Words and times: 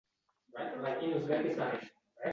Nimaga 0.55 1.03
yigʻlayapsan 1.11 1.77